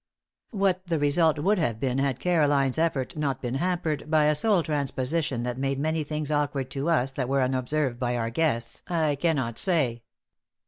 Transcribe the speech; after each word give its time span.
What 0.49 0.87
the 0.87 0.97
result 0.97 1.37
would 1.37 1.59
have 1.59 1.79
been 1.79 1.99
had 1.99 2.19
Caroline's 2.19 2.79
effort 2.79 3.15
not 3.15 3.39
been 3.39 3.53
hampered 3.53 4.09
by 4.09 4.25
a 4.25 4.33
soul 4.33 4.63
transposition 4.63 5.43
that 5.43 5.59
made 5.59 5.77
many 5.77 6.03
things 6.03 6.31
awkward 6.31 6.71
to 6.71 6.89
us 6.89 7.11
that 7.11 7.29
were 7.29 7.43
unobserved 7.43 7.99
by 7.99 8.17
our 8.17 8.31
guests, 8.31 8.81
I 8.89 9.13
cannot 9.13 9.59
say. 9.59 10.01